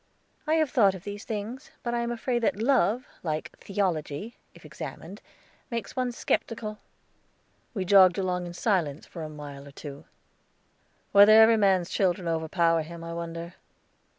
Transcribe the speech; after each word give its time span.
"I 0.47 0.55
have 0.55 0.71
thought 0.71 0.95
of 0.95 1.03
these 1.03 1.25
things; 1.25 1.69
but 1.83 1.93
I 1.93 1.99
am 1.99 2.09
afraid 2.09 2.39
that 2.39 2.55
Love, 2.55 3.05
like 3.21 3.55
Theology, 3.59 4.35
if 4.55 4.65
examined, 4.65 5.21
makes 5.69 5.95
one 5.95 6.11
skeptical." 6.11 6.79
We 7.75 7.85
jogged 7.85 8.17
along 8.17 8.47
in 8.47 8.55
silence 8.55 9.05
for 9.05 9.21
a 9.21 9.29
mile 9.29 9.67
or 9.67 9.71
two. 9.71 10.05
"Whether 11.11 11.39
every 11.39 11.57
man's 11.57 11.91
children 11.91 12.27
overpower 12.27 12.81
him, 12.81 13.03
I 13.03 13.13
wonder? 13.13 13.53